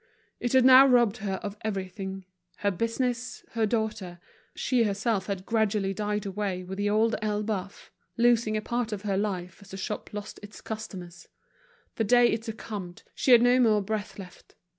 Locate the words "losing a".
8.17-8.63